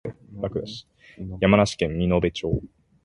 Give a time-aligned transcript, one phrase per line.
[1.41, 2.61] 山梨県身延町